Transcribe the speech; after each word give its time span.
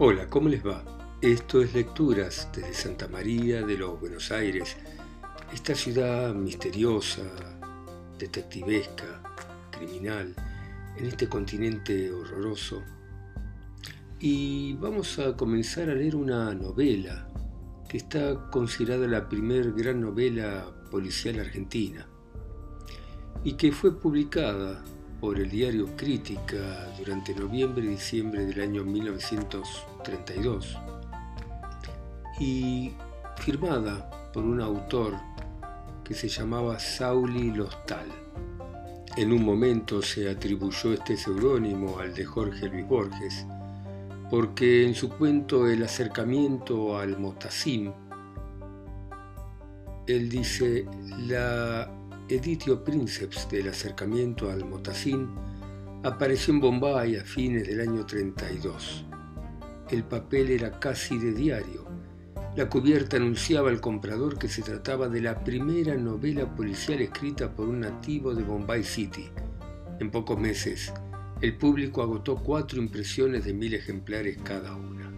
Hola, 0.00 0.28
¿cómo 0.28 0.48
les 0.48 0.64
va? 0.64 0.84
Esto 1.20 1.60
es 1.60 1.74
Lecturas 1.74 2.48
desde 2.54 2.72
Santa 2.72 3.08
María 3.08 3.62
de 3.62 3.76
los 3.76 3.98
Buenos 3.98 4.30
Aires, 4.30 4.76
esta 5.52 5.74
ciudad 5.74 6.32
misteriosa, 6.32 7.24
detectivesca, 8.16 9.20
criminal, 9.72 10.36
en 10.96 11.04
este 11.04 11.28
continente 11.28 12.12
horroroso. 12.12 12.80
Y 14.20 14.74
vamos 14.74 15.18
a 15.18 15.36
comenzar 15.36 15.90
a 15.90 15.94
leer 15.96 16.14
una 16.14 16.54
novela 16.54 17.28
que 17.88 17.96
está 17.96 18.48
considerada 18.52 19.08
la 19.08 19.28
primer 19.28 19.72
gran 19.72 20.00
novela 20.00 20.72
policial 20.92 21.40
argentina 21.40 22.06
y 23.42 23.54
que 23.54 23.72
fue 23.72 23.98
publicada 23.98 24.84
por 25.20 25.40
el 25.40 25.50
diario 25.50 25.88
Crítica 25.96 26.94
durante 26.96 27.34
noviembre 27.34 27.84
y 27.84 27.88
diciembre 27.88 28.46
del 28.46 28.60
año 28.60 28.84
1932 29.98 30.78
y 32.40 32.92
firmada 33.36 34.30
por 34.32 34.44
un 34.44 34.60
autor 34.60 35.14
que 36.04 36.14
se 36.14 36.28
llamaba 36.28 36.78
Sauli 36.78 37.50
Lostal. 37.52 38.06
En 39.16 39.32
un 39.32 39.44
momento 39.44 40.00
se 40.00 40.30
atribuyó 40.30 40.92
este 40.92 41.16
seudónimo 41.16 41.98
al 41.98 42.14
de 42.14 42.24
Jorge 42.24 42.68
Luis 42.68 42.86
Borges, 42.86 43.46
porque 44.30 44.86
en 44.86 44.94
su 44.94 45.08
cuento 45.08 45.66
El 45.66 45.82
acercamiento 45.82 46.96
al 46.96 47.18
Motacim, 47.18 47.92
él 50.06 50.28
dice, 50.28 50.86
la 51.26 51.90
Editio 52.28 52.84
Princeps 52.84 53.48
del 53.50 53.68
acercamiento 53.68 54.50
al 54.50 54.64
Motacín 54.64 55.28
apareció 56.02 56.54
en 56.54 56.60
Bombay 56.60 57.16
a 57.16 57.24
fines 57.24 57.66
del 57.66 57.80
año 57.80 58.06
32. 58.06 59.07
El 59.90 60.04
papel 60.04 60.50
era 60.50 60.78
casi 60.78 61.16
de 61.16 61.32
diario. 61.32 61.86
La 62.56 62.68
cubierta 62.68 63.16
anunciaba 63.16 63.70
al 63.70 63.80
comprador 63.80 64.38
que 64.38 64.48
se 64.48 64.60
trataba 64.60 65.08
de 65.08 65.22
la 65.22 65.42
primera 65.42 65.96
novela 65.96 66.54
policial 66.54 67.00
escrita 67.00 67.54
por 67.54 67.68
un 67.68 67.80
nativo 67.80 68.34
de 68.34 68.42
Bombay 68.42 68.84
City. 68.84 69.30
En 69.98 70.10
pocos 70.10 70.38
meses, 70.38 70.92
el 71.40 71.56
público 71.56 72.02
agotó 72.02 72.36
cuatro 72.36 72.82
impresiones 72.82 73.46
de 73.46 73.54
mil 73.54 73.72
ejemplares 73.72 74.36
cada 74.42 74.74
una. 74.74 75.10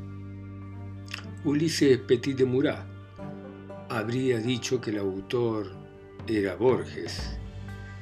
Ulises 1.44 1.98
Petit 1.98 2.36
de 2.36 2.44
Murat 2.44 2.86
habría 3.88 4.38
dicho 4.38 4.80
que 4.80 4.90
el 4.90 4.98
autor 4.98 5.66
era 6.28 6.54
Borges 6.54 7.36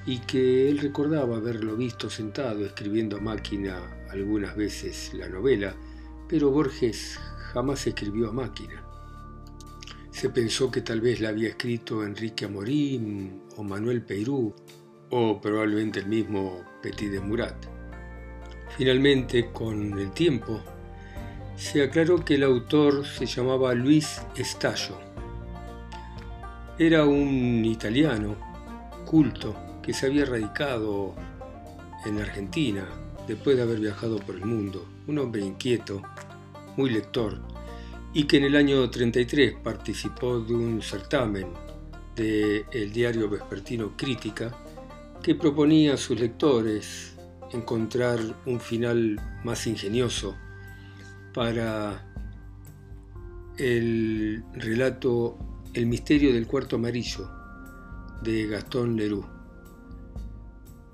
y 0.05 0.19
que 0.19 0.69
él 0.69 0.79
recordaba 0.79 1.37
haberlo 1.37 1.77
visto 1.77 2.11
sentado 2.11 2.67
escribiendo 2.67 3.17
a 3.17 3.21
máquina 3.21 3.79
algunas 4.11 4.55
veces 4.57 5.13
la 5.15 5.29
novela, 5.29 5.75
pero 6.29 6.51
Borges 6.51 7.19
jamás 7.53 7.87
escribió 7.87 8.29
a 8.29 8.33
máquina. 8.33 8.85
Se 10.11 10.31
pensó 10.31 10.71
que 10.71 10.83
tal 10.83 11.01
vez 11.01 11.21
la 11.21 11.31
había 11.31 11.49
escrito 11.49 12.05
Enrique 12.05 12.45
Amorim 12.45 13.41
o 13.57 13.63
Manuel 13.63 14.03
Peirú 14.03 14.55
o 15.11 15.41
probablemente 15.41 16.01
el 16.01 16.07
mismo 16.07 16.65
Petit 16.83 17.11
de 17.11 17.21
Murat. 17.21 17.57
Finalmente, 18.77 19.51
con 19.53 19.99
el 19.99 20.13
tiempo, 20.13 20.61
se 21.57 21.83
aclaró 21.83 22.25
que 22.25 22.35
el 22.35 22.43
autor 22.43 23.07
se 23.07 23.27
llamaba 23.27 23.75
Luis 23.75 24.21
Estallo 24.37 25.09
era 26.79 27.05
un 27.05 27.65
italiano 27.65 28.37
culto 29.05 29.81
que 29.83 29.93
se 29.93 30.07
había 30.07 30.25
radicado 30.25 31.13
en 32.07 32.19
Argentina 32.21 32.87
después 33.27 33.57
de 33.57 33.65
haber 33.65 33.81
viajado 33.81 34.19
por 34.21 34.37
el 34.37 34.45
mundo, 34.45 34.87
un 35.09 35.19
hombre 35.19 35.43
inquieto, 35.43 36.03
muy 36.79 36.91
lector, 36.91 37.41
y 38.15 38.25
que 38.25 38.37
en 38.37 38.45
el 38.45 38.55
año 38.55 38.89
33 38.89 39.57
participó 39.65 40.39
de 40.39 40.55
un 40.55 40.81
certamen 40.81 41.49
del 42.15 42.65
el 42.71 42.93
diario 42.93 43.29
vespertino 43.29 43.97
Crítica 43.97 44.57
que 45.21 45.35
proponía 45.35 45.95
a 45.95 45.97
sus 45.97 46.21
lectores 46.21 47.17
encontrar 47.53 48.21
un 48.47 48.61
final 48.61 49.21
más 49.43 49.67
ingenioso 49.67 50.37
para 51.35 52.07
el 53.59 54.45
relato 54.53 55.37
el 55.75 55.87
misterio 55.87 56.33
del 56.33 56.47
cuarto 56.47 56.77
amarillo 56.77 57.29
de 58.23 58.47
Gastón 58.47 58.97
Leroux, 58.97 59.27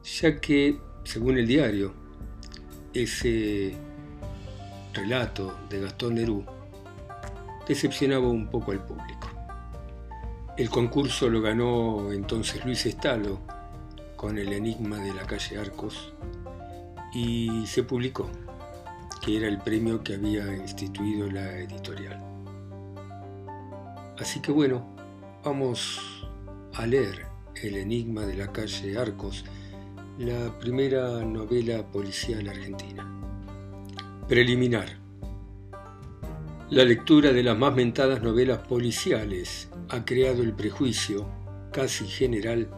ya 0.02 0.40
que, 0.40 0.78
según 1.04 1.36
el 1.36 1.46
diario, 1.46 1.92
ese 2.94 3.76
relato 4.94 5.58
de 5.68 5.80
Gastón 5.80 6.14
Leroux 6.14 6.44
decepcionaba 7.66 8.28
un 8.28 8.48
poco 8.48 8.72
al 8.72 8.84
público. 8.84 9.28
El 10.56 10.70
concurso 10.70 11.28
lo 11.28 11.42
ganó 11.42 12.12
entonces 12.12 12.64
Luis 12.64 12.86
Estalo 12.86 13.40
con 14.16 14.38
el 14.38 14.52
enigma 14.52 14.98
de 14.98 15.12
la 15.12 15.26
calle 15.26 15.58
Arcos 15.58 16.12
y 17.12 17.66
se 17.66 17.82
publicó, 17.82 18.28
que 19.20 19.36
era 19.36 19.48
el 19.48 19.58
premio 19.58 20.02
que 20.02 20.14
había 20.14 20.54
instituido 20.54 21.30
la 21.30 21.58
editorial. 21.58 22.22
Así 24.18 24.40
que 24.40 24.52
bueno, 24.52 24.86
vamos 25.44 26.28
a 26.74 26.86
leer 26.86 27.26
El 27.62 27.76
Enigma 27.76 28.22
de 28.22 28.34
la 28.34 28.52
calle 28.52 28.96
Arcos, 28.96 29.44
la 30.18 30.56
primera 30.58 31.24
novela 31.24 31.84
policial 31.86 32.48
argentina. 32.48 33.23
Preliminar. 34.28 34.86
La 36.70 36.82
lectura 36.82 37.30
de 37.34 37.42
las 37.42 37.58
más 37.58 37.74
mentadas 37.74 38.22
novelas 38.22 38.66
policiales 38.66 39.68
ha 39.90 40.06
creado 40.06 40.42
el 40.42 40.54
prejuicio, 40.54 41.28
casi 41.70 42.06
general, 42.06 42.70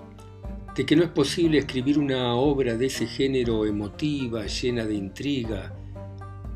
de 0.74 0.84
que 0.84 0.96
no 0.96 1.04
es 1.04 1.10
posible 1.10 1.58
escribir 1.58 2.00
una 2.00 2.34
obra 2.34 2.76
de 2.76 2.86
ese 2.86 3.06
género 3.06 3.64
emotiva, 3.64 4.44
llena 4.46 4.84
de 4.86 4.96
intriga, 4.96 5.72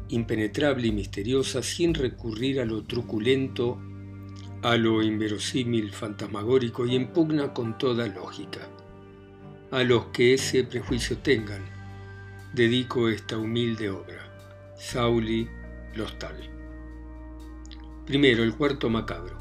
impenetrable 0.08 0.88
y 0.88 0.92
misteriosa, 0.92 1.62
sin 1.62 1.94
recurrir 1.94 2.60
a 2.60 2.64
lo 2.64 2.82
truculento 2.82 3.78
a 4.62 4.76
lo 4.76 5.04
inverosímil, 5.04 5.92
fantasmagórico 5.92 6.84
y 6.84 6.96
impugna 6.96 7.54
con 7.54 7.78
toda 7.78 8.08
lógica. 8.08 8.68
A 9.70 9.84
los 9.84 10.06
que 10.06 10.34
ese 10.34 10.64
prejuicio 10.64 11.16
tengan, 11.18 11.62
dedico 12.52 13.08
esta 13.08 13.38
humilde 13.38 13.88
obra. 13.88 14.29
Sauli 14.80 15.46
Lostal. 15.94 16.36
Primero, 18.06 18.42
el 18.42 18.54
cuarto 18.54 18.88
macabro. 18.88 19.36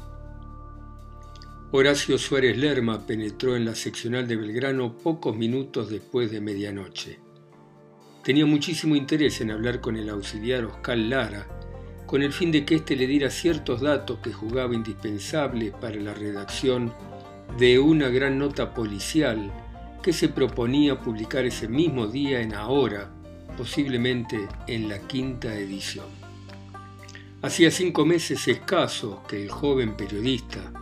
Horacio 1.72 2.18
Suárez 2.18 2.58
Lerma 2.58 3.06
penetró 3.06 3.56
en 3.56 3.64
la 3.64 3.74
seccional 3.74 4.28
de 4.28 4.36
Belgrano 4.36 4.98
pocos 4.98 5.34
minutos 5.34 5.88
después 5.88 6.30
de 6.30 6.42
medianoche. 6.42 7.20
Tenía 8.22 8.44
muchísimo 8.44 8.94
interés 8.94 9.40
en 9.40 9.50
hablar 9.50 9.80
con 9.80 9.96
el 9.96 10.10
auxiliar 10.10 10.66
Oscar 10.66 10.98
Lara, 10.98 11.46
con 12.06 12.22
el 12.22 12.34
fin 12.34 12.52
de 12.52 12.66
que 12.66 12.74
éste 12.74 12.94
le 12.94 13.06
diera 13.06 13.30
ciertos 13.30 13.80
datos 13.80 14.18
que 14.18 14.34
jugaba 14.34 14.74
indispensables 14.74 15.72
para 15.72 15.96
la 15.96 16.12
redacción 16.12 16.92
de 17.58 17.78
una 17.78 18.08
gran 18.08 18.38
nota 18.38 18.74
policial 18.74 19.50
que 20.02 20.12
se 20.12 20.28
proponía 20.28 21.00
publicar 21.00 21.46
ese 21.46 21.66
mismo 21.66 22.06
día 22.06 22.42
en 22.42 22.52
Ahora, 22.52 23.10
posiblemente 23.60 24.48
en 24.66 24.88
la 24.88 25.06
quinta 25.06 25.54
edición. 25.54 26.06
Hacía 27.42 27.70
cinco 27.70 28.06
meses 28.06 28.48
escasos 28.48 29.18
que 29.28 29.42
el 29.42 29.50
joven 29.50 29.98
periodista, 29.98 30.72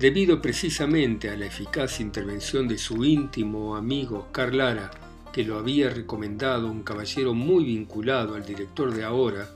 debido 0.00 0.42
precisamente 0.42 1.30
a 1.30 1.36
la 1.36 1.46
eficaz 1.46 2.00
intervención 2.00 2.66
de 2.66 2.76
su 2.76 3.04
íntimo 3.04 3.76
amigo 3.76 4.18
Oscar 4.18 4.52
Lara, 4.52 4.90
que 5.32 5.44
lo 5.44 5.56
había 5.56 5.90
recomendado 5.90 6.68
un 6.68 6.82
caballero 6.82 7.34
muy 7.34 7.66
vinculado 7.66 8.34
al 8.34 8.44
director 8.44 8.92
de 8.92 9.04
Ahora, 9.04 9.48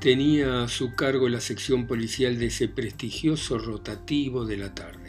tenía 0.00 0.64
a 0.64 0.68
su 0.68 0.96
cargo 0.96 1.28
la 1.28 1.40
sección 1.40 1.86
policial 1.86 2.36
de 2.36 2.46
ese 2.46 2.66
prestigioso 2.66 3.58
rotativo 3.58 4.44
de 4.44 4.56
la 4.56 4.74
tarde. 4.74 5.03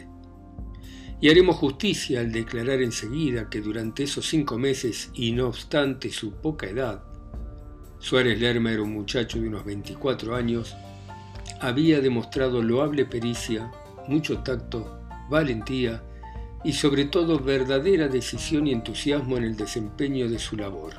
Haremos 1.28 1.56
justicia 1.56 2.20
al 2.20 2.30
declarar 2.30 2.82
enseguida 2.82 3.48
que 3.50 3.60
durante 3.60 4.04
esos 4.04 4.28
cinco 4.28 4.58
meses, 4.58 5.10
y 5.14 5.32
no 5.32 5.48
obstante 5.48 6.10
su 6.10 6.32
poca 6.32 6.66
edad, 6.66 7.02
Suárez 7.98 8.38
Lerma 8.38 8.70
era 8.70 8.82
un 8.82 8.92
muchacho 8.92 9.40
de 9.40 9.48
unos 9.48 9.64
24 9.64 10.36
años, 10.36 10.76
había 11.60 12.00
demostrado 12.00 12.62
loable 12.62 13.06
pericia, 13.06 13.72
mucho 14.06 14.38
tacto, 14.40 15.00
valentía 15.28 16.02
y 16.62 16.72
sobre 16.72 17.06
todo 17.06 17.40
verdadera 17.40 18.08
decisión 18.08 18.66
y 18.66 18.72
entusiasmo 18.72 19.36
en 19.36 19.44
el 19.44 19.56
desempeño 19.56 20.28
de 20.28 20.38
su 20.38 20.56
labor. 20.56 20.94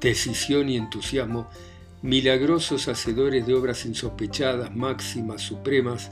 Decisión 0.00 0.68
y 0.68 0.76
entusiasmo 0.76 1.48
milagrosos 2.02 2.88
hacedores 2.88 3.46
de 3.46 3.54
obras 3.54 3.84
insospechadas, 3.84 4.74
máximas, 4.74 5.42
supremas, 5.42 6.10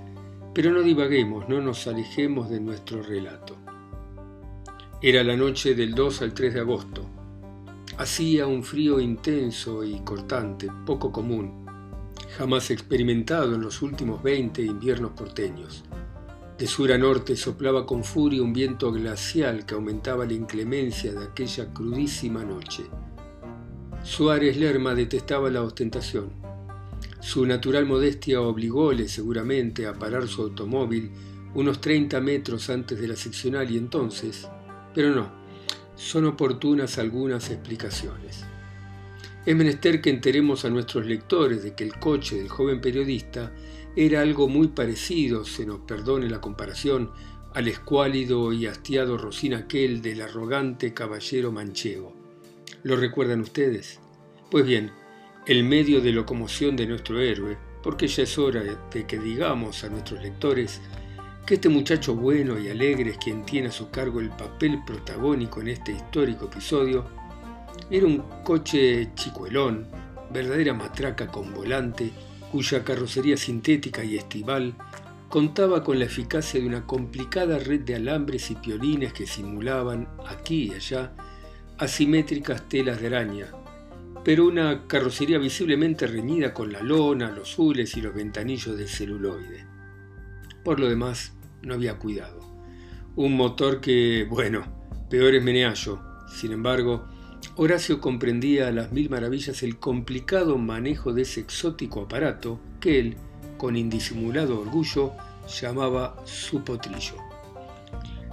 pero 0.54 0.70
no 0.70 0.82
divaguemos, 0.82 1.48
no 1.48 1.60
nos 1.60 1.86
alejemos 1.88 2.48
de 2.48 2.60
nuestro 2.60 3.02
relato. 3.02 3.56
Era 5.02 5.24
la 5.24 5.36
noche 5.36 5.74
del 5.74 5.94
2 5.94 6.22
al 6.22 6.32
3 6.32 6.54
de 6.54 6.60
agosto. 6.60 7.04
Hacía 7.98 8.46
un 8.46 8.62
frío 8.62 9.00
intenso 9.00 9.84
y 9.84 10.00
cortante, 10.00 10.68
poco 10.86 11.12
común, 11.12 11.66
jamás 12.38 12.70
experimentado 12.70 13.54
en 13.54 13.62
los 13.62 13.82
últimos 13.82 14.22
20 14.22 14.62
inviernos 14.62 15.10
porteños. 15.12 15.84
De 16.56 16.68
sur 16.68 16.92
a 16.92 16.98
norte 16.98 17.34
soplaba 17.34 17.84
con 17.84 18.04
furia 18.04 18.42
un 18.42 18.52
viento 18.52 18.92
glacial 18.92 19.66
que 19.66 19.74
aumentaba 19.74 20.24
la 20.24 20.34
inclemencia 20.34 21.12
de 21.12 21.24
aquella 21.24 21.72
crudísima 21.74 22.44
noche. 22.44 22.84
Suárez 24.04 24.56
Lerma 24.56 24.94
detestaba 24.94 25.50
la 25.50 25.62
ostentación. 25.62 26.30
Su 27.24 27.46
natural 27.46 27.86
modestia 27.86 28.42
obligóle 28.42 29.08
seguramente 29.08 29.86
a 29.86 29.94
parar 29.94 30.28
su 30.28 30.42
automóvil 30.42 31.10
unos 31.54 31.80
30 31.80 32.20
metros 32.20 32.68
antes 32.68 33.00
de 33.00 33.08
la 33.08 33.16
seccional 33.16 33.70
y 33.70 33.78
entonces, 33.78 34.46
pero 34.94 35.14
no, 35.14 35.32
son 35.96 36.26
oportunas 36.26 36.98
algunas 36.98 37.48
explicaciones. 37.48 38.44
Es 39.46 39.56
menester 39.56 40.02
que 40.02 40.10
enteremos 40.10 40.66
a 40.66 40.70
nuestros 40.70 41.06
lectores 41.06 41.62
de 41.62 41.74
que 41.74 41.84
el 41.84 41.98
coche 41.98 42.36
del 42.36 42.50
joven 42.50 42.82
periodista 42.82 43.52
era 43.96 44.20
algo 44.20 44.46
muy 44.46 44.68
parecido, 44.68 45.46
se 45.46 45.64
nos 45.64 45.80
perdone 45.80 46.28
la 46.28 46.42
comparación, 46.42 47.10
al 47.54 47.68
escuálido 47.68 48.52
y 48.52 48.66
hastiado 48.66 49.16
rocín 49.16 49.54
aquel 49.54 50.02
del 50.02 50.20
arrogante 50.20 50.92
caballero 50.92 51.52
manchego. 51.52 52.14
¿Lo 52.82 52.96
recuerdan 52.96 53.40
ustedes? 53.40 53.98
Pues 54.50 54.66
bien, 54.66 54.92
el 55.46 55.62
medio 55.62 56.00
de 56.00 56.12
locomoción 56.12 56.74
de 56.74 56.86
nuestro 56.86 57.20
héroe, 57.20 57.58
porque 57.82 58.08
ya 58.08 58.22
es 58.22 58.38
hora 58.38 58.62
de 58.62 59.06
que 59.06 59.18
digamos 59.18 59.84
a 59.84 59.90
nuestros 59.90 60.22
lectores 60.22 60.80
que 61.46 61.54
este 61.54 61.68
muchacho 61.68 62.14
bueno 62.14 62.58
y 62.58 62.70
alegre 62.70 63.10
es 63.10 63.18
quien 63.18 63.44
tiene 63.44 63.68
a 63.68 63.72
su 63.72 63.90
cargo 63.90 64.20
el 64.20 64.30
papel 64.30 64.82
protagónico 64.86 65.60
en 65.60 65.68
este 65.68 65.92
histórico 65.92 66.46
episodio, 66.46 67.04
era 67.90 68.06
un 68.06 68.24
coche 68.42 69.10
chicuelón, 69.14 69.86
verdadera 70.32 70.72
matraca 70.72 71.26
con 71.26 71.52
volante, 71.52 72.10
cuya 72.50 72.82
carrocería 72.82 73.36
sintética 73.36 74.02
y 74.02 74.16
estival 74.16 74.74
contaba 75.28 75.84
con 75.84 75.98
la 75.98 76.06
eficacia 76.06 76.60
de 76.60 76.66
una 76.66 76.86
complicada 76.86 77.58
red 77.58 77.80
de 77.80 77.96
alambres 77.96 78.50
y 78.50 78.54
piolines 78.54 79.12
que 79.12 79.26
simulaban, 79.26 80.08
aquí 80.26 80.70
y 80.70 80.74
allá, 80.74 81.12
asimétricas 81.76 82.66
telas 82.68 83.00
de 83.02 83.08
araña, 83.08 83.48
pero 84.24 84.46
una 84.46 84.86
carrocería 84.86 85.38
visiblemente 85.38 86.06
reñida 86.06 86.54
con 86.54 86.72
la 86.72 86.82
lona, 86.82 87.30
los 87.30 87.58
hules 87.58 87.96
y 87.96 88.00
los 88.00 88.14
ventanillos 88.14 88.76
de 88.76 88.88
celuloide. 88.88 89.66
Por 90.64 90.80
lo 90.80 90.88
demás, 90.88 91.34
no 91.62 91.74
había 91.74 91.98
cuidado. 91.98 92.40
Un 93.16 93.36
motor 93.36 93.80
que, 93.80 94.26
bueno, 94.28 94.64
peor 95.10 95.34
es 95.34 95.44
Meneallo. 95.44 96.00
Sin 96.26 96.52
embargo, 96.52 97.06
Horacio 97.56 98.00
comprendía 98.00 98.68
a 98.68 98.72
las 98.72 98.90
mil 98.90 99.10
maravillas 99.10 99.62
el 99.62 99.78
complicado 99.78 100.56
manejo 100.56 101.12
de 101.12 101.22
ese 101.22 101.40
exótico 101.40 102.02
aparato 102.02 102.58
que 102.80 102.98
él, 102.98 103.16
con 103.58 103.76
indisimulado 103.76 104.60
orgullo, 104.60 105.12
llamaba 105.60 106.16
su 106.24 106.64
potrillo. 106.64 107.16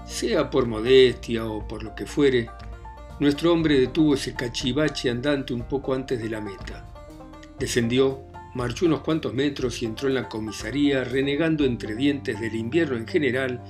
Sea 0.05 0.49
por 0.49 0.65
modestia 0.65 1.45
o 1.45 1.67
por 1.67 1.83
lo 1.83 1.93
que 1.93 2.05
fuere, 2.05 2.49
nuestro 3.21 3.53
hombre 3.53 3.79
detuvo 3.79 4.15
ese 4.15 4.33
cachivache 4.33 5.07
andante 5.07 5.53
un 5.53 5.61
poco 5.61 5.93
antes 5.93 6.19
de 6.19 6.27
la 6.27 6.41
meta. 6.41 6.87
Descendió, 7.59 8.23
marchó 8.55 8.87
unos 8.87 9.01
cuantos 9.01 9.31
metros 9.31 9.79
y 9.83 9.85
entró 9.85 10.07
en 10.07 10.15
la 10.15 10.27
comisaría 10.27 11.03
renegando 11.03 11.63
entre 11.63 11.93
dientes 11.93 12.41
del 12.41 12.55
invierno 12.55 12.97
en 12.97 13.07
general 13.07 13.61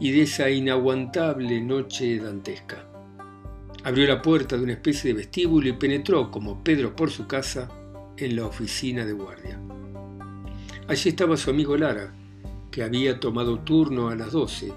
y 0.00 0.10
de 0.10 0.22
esa 0.22 0.50
inaguantable 0.50 1.60
noche 1.60 2.18
dantesca. 2.18 2.84
Abrió 3.84 4.08
la 4.08 4.20
puerta 4.20 4.56
de 4.56 4.64
una 4.64 4.72
especie 4.72 5.12
de 5.12 5.18
vestíbulo 5.18 5.68
y 5.68 5.74
penetró, 5.74 6.28
como 6.32 6.64
Pedro 6.64 6.96
por 6.96 7.12
su 7.12 7.28
casa, 7.28 7.68
en 8.16 8.34
la 8.34 8.46
oficina 8.46 9.04
de 9.04 9.12
guardia. 9.12 9.60
Allí 10.88 11.10
estaba 11.10 11.36
su 11.36 11.50
amigo 11.50 11.76
Lara, 11.76 12.12
que 12.72 12.82
había 12.82 13.20
tomado 13.20 13.60
turno 13.60 14.08
a 14.08 14.16
las 14.16 14.32
doce, 14.32 14.72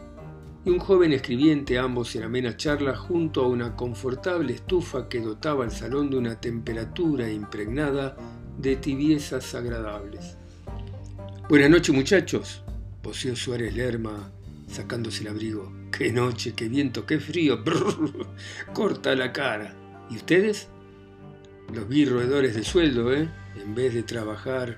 y 0.65 0.69
un 0.69 0.79
joven 0.79 1.13
escribiente, 1.13 1.77
ambos 1.77 2.15
en 2.15 2.23
amena 2.23 2.57
charla, 2.57 2.95
junto 2.95 3.43
a 3.43 3.47
una 3.47 3.75
confortable 3.75 4.53
estufa 4.53 5.07
que 5.07 5.21
dotaba 5.21 5.63
el 5.63 5.71
salón 5.71 6.09
de 6.09 6.17
una 6.17 6.39
temperatura 6.39 7.31
impregnada 7.31 8.17
de 8.57 8.75
tibiezas 8.75 9.55
agradables. 9.55 10.37
Buenas 11.47 11.69
noches, 11.69 11.95
muchachos, 11.95 12.63
voció 13.01 13.35
Suárez 13.35 13.73
Lerma, 13.73 14.31
sacándose 14.67 15.21
el 15.21 15.29
abrigo. 15.29 15.71
Qué 15.91 16.11
noche, 16.11 16.53
qué 16.53 16.67
viento, 16.67 17.05
qué 17.05 17.19
frío. 17.19 17.63
corta 18.73 19.15
la 19.15 19.31
cara. 19.31 19.73
¿Y 20.09 20.17
ustedes? 20.17 20.67
Los 21.73 21.87
vi 21.87 22.05
roedores 22.05 22.55
de 22.55 22.63
sueldo, 22.63 23.13
¿eh? 23.13 23.29
En 23.55 23.75
vez 23.75 23.93
de 23.93 24.03
trabajar. 24.03 24.77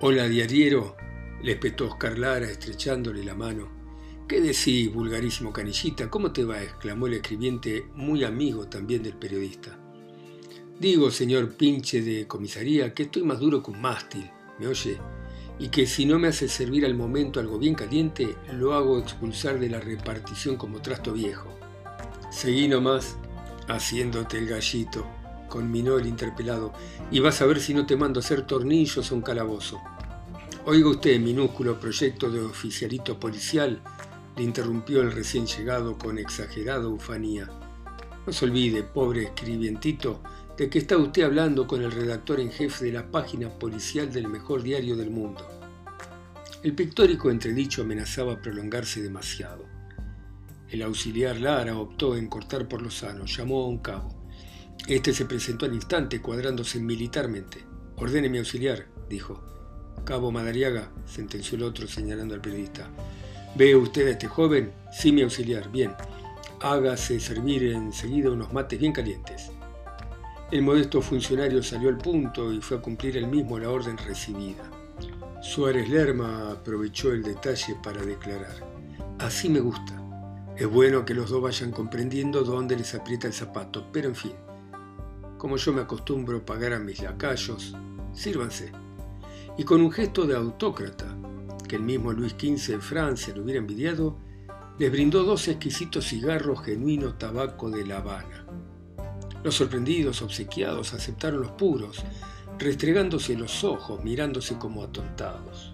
Hola, 0.00 0.28
diariero, 0.28 0.96
le 1.42 1.52
espetó 1.52 1.86
Oscar 1.86 2.18
Lara, 2.18 2.46
estrechándole 2.46 3.22
la 3.24 3.34
mano. 3.34 3.79
¿Qué 4.30 4.40
decís, 4.40 4.94
vulgarísimo 4.94 5.52
canillita? 5.52 6.08
¿Cómo 6.08 6.30
te 6.30 6.44
va? 6.44 6.62
exclamó 6.62 7.08
el 7.08 7.14
escribiente, 7.14 7.88
muy 7.96 8.22
amigo 8.22 8.68
también 8.68 9.02
del 9.02 9.14
periodista. 9.14 9.76
Digo, 10.78 11.10
señor 11.10 11.56
pinche 11.56 12.00
de 12.00 12.28
comisaría, 12.28 12.94
que 12.94 13.02
estoy 13.02 13.24
más 13.24 13.40
duro 13.40 13.60
que 13.60 13.72
un 13.72 13.80
mástil, 13.80 14.30
¿me 14.60 14.68
oye? 14.68 14.98
Y 15.58 15.66
que 15.66 15.84
si 15.84 16.06
no 16.06 16.20
me 16.20 16.28
hace 16.28 16.46
servir 16.46 16.86
al 16.86 16.94
momento 16.94 17.40
algo 17.40 17.58
bien 17.58 17.74
caliente, 17.74 18.36
lo 18.52 18.74
hago 18.74 19.00
expulsar 19.00 19.58
de 19.58 19.68
la 19.68 19.80
repartición 19.80 20.54
como 20.54 20.80
trasto 20.80 21.12
viejo. 21.12 21.52
Seguí 22.30 22.68
nomás 22.68 23.16
haciéndote 23.66 24.38
el 24.38 24.46
gallito, 24.46 25.08
conminó 25.48 25.98
el 25.98 26.06
interpelado, 26.06 26.72
y 27.10 27.18
vas 27.18 27.42
a 27.42 27.46
ver 27.46 27.58
si 27.58 27.74
no 27.74 27.84
te 27.84 27.96
mando 27.96 28.20
a 28.20 28.22
hacer 28.22 28.46
tornillos 28.46 29.10
o 29.10 29.16
un 29.16 29.22
calabozo. 29.22 29.80
Oiga 30.66 30.90
usted, 30.90 31.18
minúsculo 31.18 31.80
proyecto 31.80 32.30
de 32.30 32.42
oficialito 32.42 33.18
policial, 33.18 33.82
interrumpió 34.42 35.02
el 35.02 35.12
recién 35.12 35.46
llegado 35.46 35.98
con 35.98 36.18
exagerada 36.18 36.88
ufanía. 36.88 37.48
No 38.26 38.32
se 38.32 38.44
olvide, 38.44 38.82
pobre 38.82 39.24
escribientito, 39.24 40.22
de 40.56 40.68
que 40.68 40.78
está 40.78 40.96
usted 40.98 41.22
hablando 41.22 41.66
con 41.66 41.82
el 41.82 41.90
redactor 41.90 42.40
en 42.40 42.50
jefe 42.50 42.86
de 42.86 42.92
la 42.92 43.10
página 43.10 43.48
policial 43.48 44.12
del 44.12 44.28
mejor 44.28 44.62
diario 44.62 44.96
del 44.96 45.10
mundo. 45.10 45.46
El 46.62 46.74
pictórico 46.74 47.30
entredicho 47.30 47.82
amenazaba 47.82 48.40
prolongarse 48.42 49.02
demasiado. 49.02 49.64
El 50.68 50.82
auxiliar 50.82 51.40
Lara 51.40 51.76
optó 51.78 52.16
en 52.16 52.28
cortar 52.28 52.68
por 52.68 52.82
lo 52.82 52.90
sano, 52.90 53.24
llamó 53.24 53.62
a 53.62 53.68
un 53.68 53.78
cabo. 53.78 54.26
Este 54.86 55.12
se 55.12 55.24
presentó 55.24 55.64
al 55.64 55.74
instante, 55.74 56.20
cuadrándose 56.20 56.78
militarmente. 56.78 57.64
Ordene 57.96 58.28
mi 58.28 58.38
auxiliar, 58.38 58.86
dijo. 59.08 59.42
Cabo 60.04 60.30
Madariaga, 60.30 60.92
sentenció 61.06 61.56
el 61.56 61.64
otro 61.64 61.86
señalando 61.86 62.34
al 62.34 62.40
periodista. 62.40 62.90
¿Ve 63.54 63.74
usted 63.74 64.06
a 64.06 64.10
este 64.10 64.28
joven? 64.28 64.72
Sí, 64.92 65.12
mi 65.12 65.22
auxiliar. 65.22 65.70
Bien. 65.70 65.92
Hágase 66.60 67.18
servir 67.18 67.64
enseguida 67.64 68.30
unos 68.30 68.52
mates 68.52 68.78
bien 68.78 68.92
calientes. 68.92 69.50
El 70.50 70.62
modesto 70.62 71.00
funcionario 71.00 71.62
salió 71.62 71.88
al 71.88 71.98
punto 71.98 72.52
y 72.52 72.60
fue 72.60 72.78
a 72.78 72.82
cumplir 72.82 73.16
él 73.16 73.26
mismo 73.26 73.58
la 73.58 73.70
orden 73.70 73.96
recibida. 73.96 74.62
Suárez 75.42 75.88
Lerma 75.88 76.50
aprovechó 76.52 77.12
el 77.12 77.22
detalle 77.22 77.76
para 77.82 78.02
declarar, 78.02 78.56
así 79.18 79.48
me 79.48 79.60
gusta. 79.60 79.94
Es 80.56 80.68
bueno 80.68 81.04
que 81.04 81.14
los 81.14 81.30
dos 81.30 81.40
vayan 81.40 81.70
comprendiendo 81.70 82.42
dónde 82.42 82.76
les 82.76 82.94
aprieta 82.94 83.26
el 83.26 83.32
zapato, 83.32 83.86
pero 83.90 84.08
en 84.08 84.14
fin, 84.14 84.32
como 85.38 85.56
yo 85.56 85.72
me 85.72 85.80
acostumbro 85.80 86.36
a 86.36 86.44
pagar 86.44 86.74
a 86.74 86.78
mis 86.78 87.00
lacayos, 87.00 87.74
sírvanse. 88.12 88.70
Y 89.56 89.64
con 89.64 89.80
un 89.80 89.90
gesto 89.90 90.26
de 90.26 90.36
autócrata, 90.36 91.16
que 91.70 91.76
el 91.76 91.82
mismo 91.82 92.12
Luis 92.12 92.32
XV 92.32 92.74
en 92.74 92.82
Francia 92.82 93.32
le 93.32 93.42
hubiera 93.42 93.60
envidiado, 93.60 94.18
les 94.76 94.90
brindó 94.90 95.22
dos 95.22 95.46
exquisitos 95.46 96.04
cigarros 96.04 96.64
genuino 96.64 97.14
tabaco 97.14 97.70
de 97.70 97.86
La 97.86 97.98
Habana. 97.98 98.44
Los 99.44 99.54
sorprendidos, 99.54 100.20
obsequiados, 100.20 100.92
aceptaron 100.94 101.42
los 101.42 101.52
puros, 101.52 102.02
restregándose 102.58 103.36
los 103.36 103.62
ojos, 103.62 104.02
mirándose 104.02 104.58
como 104.58 104.82
atontados. 104.82 105.72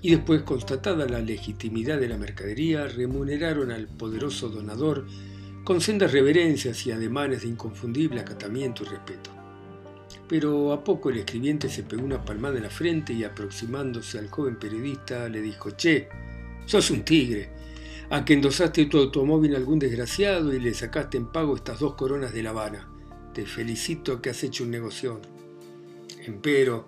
Y 0.00 0.16
después, 0.16 0.42
constatada 0.42 1.06
la 1.06 1.20
legitimidad 1.20 2.00
de 2.00 2.08
la 2.08 2.18
mercadería, 2.18 2.88
remuneraron 2.88 3.70
al 3.70 3.86
poderoso 3.86 4.48
donador 4.48 5.06
con 5.62 5.80
sendas 5.80 6.10
reverencias 6.10 6.84
y 6.86 6.90
ademanes 6.90 7.42
de 7.42 7.48
inconfundible 7.50 8.20
acatamiento 8.20 8.82
y 8.82 8.86
respeto. 8.86 9.41
Pero 10.28 10.72
a 10.72 10.82
poco 10.82 11.10
el 11.10 11.18
escribiente 11.18 11.68
se 11.68 11.82
pegó 11.82 12.04
una 12.04 12.24
palmada 12.24 12.56
en 12.56 12.64
la 12.64 12.70
frente 12.70 13.12
y 13.12 13.24
aproximándose 13.24 14.18
al 14.18 14.30
joven 14.30 14.58
periodista 14.58 15.28
le 15.28 15.40
dijo, 15.40 15.70
Che, 15.72 16.08
sos 16.66 16.90
un 16.90 17.04
tigre, 17.04 17.50
a 18.10 18.24
que 18.24 18.34
endosaste 18.34 18.86
tu 18.86 18.98
automóvil 18.98 19.54
a 19.54 19.58
algún 19.58 19.78
desgraciado 19.78 20.52
y 20.52 20.60
le 20.60 20.74
sacaste 20.74 21.16
en 21.16 21.32
pago 21.32 21.56
estas 21.56 21.80
dos 21.80 21.94
coronas 21.94 22.32
de 22.32 22.42
La 22.42 22.50
Habana. 22.50 22.88
Te 23.32 23.46
felicito 23.46 24.20
que 24.20 24.30
has 24.30 24.42
hecho 24.42 24.64
un 24.64 24.70
negocio. 24.70 25.20
Empero, 26.24 26.86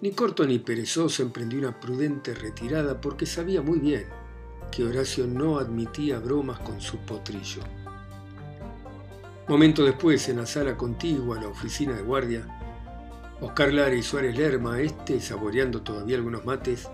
ni 0.00 0.12
corto 0.12 0.46
ni 0.46 0.58
perezoso 0.58 1.22
emprendió 1.22 1.58
una 1.58 1.78
prudente 1.78 2.34
retirada 2.34 3.00
porque 3.00 3.26
sabía 3.26 3.62
muy 3.62 3.78
bien 3.78 4.06
que 4.70 4.84
Horacio 4.84 5.26
no 5.26 5.58
admitía 5.58 6.18
bromas 6.18 6.58
con 6.60 6.80
su 6.80 6.98
potrillo. 6.98 7.62
Momento 9.48 9.84
después, 9.84 10.28
en 10.28 10.36
la 10.36 10.46
sala 10.46 10.76
contigua 10.76 11.36
a 11.36 11.42
la 11.42 11.48
oficina 11.48 11.94
de 11.94 12.02
guardia, 12.02 12.46
Oscar 13.40 13.72
Lara 13.72 13.94
y 13.94 14.02
Suárez 14.02 14.36
Lerma, 14.38 14.80
este 14.80 15.20
saboreando 15.20 15.82
todavía 15.82 16.16
algunos 16.16 16.44
mates, 16.44 16.88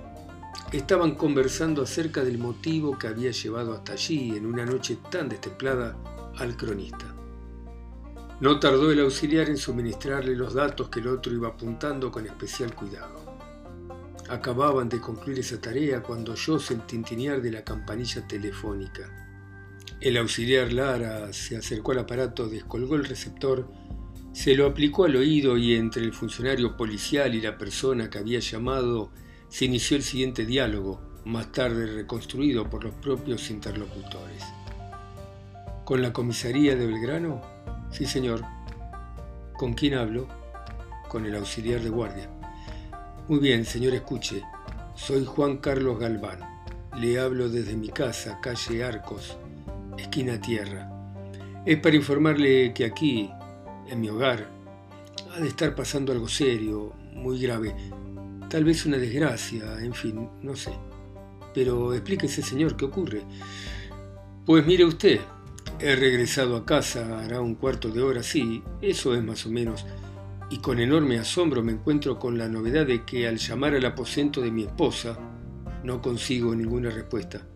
estaban 0.73 1.15
conversando 1.15 1.83
acerca 1.83 2.25
del 2.25 2.39
motivo 2.39 2.99
que 2.99 3.07
había 3.07 3.33
llevado 3.33 3.75
hasta 3.75 3.93
allí, 3.93 4.35
en 4.35 4.47
una 4.47 4.65
noche 4.65 4.99
tan 5.11 5.29
destemplada, 5.29 5.95
al 6.39 6.57
cronista. 6.57 7.15
No 8.41 8.59
tardó 8.59 8.91
el 8.91 9.01
auxiliar 9.01 9.51
en 9.51 9.59
suministrarle 9.59 10.35
los 10.35 10.55
datos 10.55 10.89
que 10.89 11.01
el 11.01 11.09
otro 11.09 11.33
iba 11.33 11.49
apuntando 11.49 12.11
con 12.11 12.25
especial 12.25 12.75
cuidado. 12.75 13.21
Acababan 14.31 14.89
de 14.89 15.01
concluir 15.01 15.41
esa 15.41 15.61
tarea 15.61 16.03
cuando 16.03 16.33
oyóse 16.33 16.73
el 16.73 16.87
tintinear 16.87 17.43
de 17.43 17.51
la 17.51 17.63
campanilla 17.63 18.27
telefónica. 18.27 19.28
El 20.01 20.17
auxiliar 20.17 20.73
Lara 20.73 21.33
se 21.33 21.57
acercó 21.57 21.93
al 21.93 22.01
aparato, 22.01 22.49
descolgó 22.49 22.95
el 22.95 23.05
receptor, 23.05 23.69
se 24.33 24.55
lo 24.55 24.67
aplicó 24.67 25.05
al 25.05 25.17
oído 25.17 25.57
y 25.57 25.75
entre 25.75 26.03
el 26.03 26.13
funcionario 26.13 26.77
policial 26.77 27.35
y 27.35 27.41
la 27.41 27.59
persona 27.59 28.09
que 28.09 28.19
había 28.19 28.39
llamado 28.39 29.11
se 29.49 29.65
inició 29.65 29.97
el 29.97 30.03
siguiente 30.03 30.47
diálogo, 30.47 31.01
más 31.25 31.51
tarde 31.51 31.87
reconstruido 31.87 32.71
por 32.71 32.85
los 32.85 32.95
propios 32.95 33.51
interlocutores. 33.51 34.45
¿Con 35.85 36.03
la 36.03 36.13
comisaría 36.13 36.77
de 36.77 36.87
Belgrano? 36.87 37.41
Sí, 37.91 38.07
señor. 38.07 38.45
¿Con 39.55 39.73
quién 39.73 39.95
hablo? 39.95 40.29
Con 41.09 41.27
el 41.27 41.35
auxiliar 41.35 41.81
de 41.81 41.89
guardia. 41.89 42.31
Muy 43.27 43.41
bien, 43.41 43.65
señor, 43.65 43.95
escuche. 43.95 44.43
Soy 44.95 45.25
Juan 45.25 45.59
Carlos 45.59 45.99
Galván. 45.99 46.41
Le 46.97 47.19
hablo 47.19 47.49
desde 47.49 47.77
mi 47.77 47.89
casa, 47.89 48.39
calle 48.41 48.85
Arcos, 48.85 49.39
esquina 49.99 50.41
Tierra. 50.41 50.91
Es 51.67 51.79
para 51.79 51.97
informarle 51.97 52.73
que 52.73 52.85
aquí, 52.85 53.31
en 53.89 54.01
mi 54.01 54.09
hogar, 54.09 54.49
ha 55.35 55.41
de 55.41 55.49
estar 55.49 55.75
pasando 55.75 56.13
algo 56.13 56.29
serio, 56.29 56.95
muy 57.15 57.41
grave. 57.41 57.75
Tal 58.49 58.65
vez 58.65 58.87
una 58.87 58.97
desgracia, 58.97 59.81
en 59.81 59.93
fin, 59.93 60.29
no 60.43 60.57
sé. 60.57 60.73
Pero 61.53 61.93
explíquese, 61.93 62.43
señor, 62.43 62.77
¿qué 62.77 62.85
ocurre? 62.85 63.23
Pues 64.47 64.65
mire 64.67 64.85
usted, 64.85 65.21
he 65.81 65.95
regresado 65.97 66.57
a 66.57 66.65
casa 66.65 67.21
hará 67.21 67.41
un 67.41 67.55
cuarto 67.55 67.91
de 67.91 68.01
hora, 68.01 68.23
sí, 68.23 68.63
eso 68.81 69.15
es 69.15 69.23
más 69.23 69.45
o 69.45 69.51
menos 69.51 69.85
y 70.51 70.59
con 70.59 70.79
enorme 70.79 71.19
asombro 71.19 71.63
me 71.63 71.73
encuentro 71.73 72.19
con 72.19 72.39
la 72.39 72.49
novedad 72.49 72.87
de 72.87 73.05
que 73.05 73.29
al 73.29 73.37
llamar 73.37 73.75
al 73.75 73.85
aposento 73.85 74.41
de 74.41 74.51
mi 74.51 74.63
esposa 74.63 75.19
no 75.85 76.01
consigo 76.01 76.55
ninguna 76.55 76.91
respuesta. 76.91 77.47